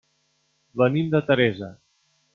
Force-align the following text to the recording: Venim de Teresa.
Venim 0.83 1.13
de 1.17 1.23
Teresa. 1.31 1.73